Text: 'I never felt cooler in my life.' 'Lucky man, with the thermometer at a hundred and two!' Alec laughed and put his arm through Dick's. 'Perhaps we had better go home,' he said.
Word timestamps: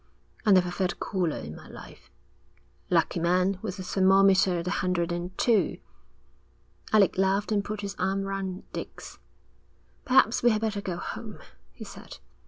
'I 0.47 0.53
never 0.53 0.71
felt 0.71 0.99
cooler 0.99 1.37
in 1.37 1.55
my 1.55 1.67
life.' 1.67 2.09
'Lucky 2.89 3.19
man, 3.19 3.59
with 3.61 3.77
the 3.77 3.83
thermometer 3.83 4.57
at 4.57 4.65
a 4.67 4.71
hundred 4.81 5.11
and 5.11 5.37
two!' 5.37 5.77
Alec 6.91 7.19
laughed 7.19 7.51
and 7.51 7.63
put 7.63 7.81
his 7.81 7.95
arm 7.99 8.23
through 8.23 8.63
Dick's. 8.73 9.19
'Perhaps 10.03 10.41
we 10.41 10.49
had 10.49 10.61
better 10.61 10.81
go 10.81 10.97
home,' 10.97 11.37
he 11.71 11.83
said. 11.83 12.17